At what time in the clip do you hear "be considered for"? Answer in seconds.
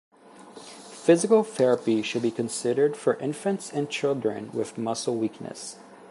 2.23-3.17